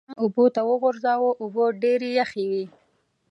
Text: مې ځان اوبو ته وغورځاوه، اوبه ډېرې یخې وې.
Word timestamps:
مې 0.03 0.05
ځان 0.11 0.19
اوبو 0.21 0.45
ته 0.55 0.61
وغورځاوه، 0.69 1.29
اوبه 1.41 1.65
ډېرې 1.81 2.09
یخې 2.19 2.43
وې. 2.51 2.63